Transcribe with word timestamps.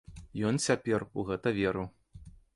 Ён 0.49 0.55
цяпер 0.71 1.05
у 1.17 1.27
гэта 1.29 1.55
верыў. 1.61 1.87